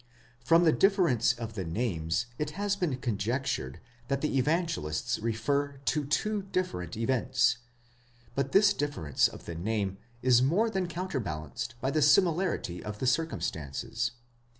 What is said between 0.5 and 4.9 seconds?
the difference of the names it has been conjectured that the Evange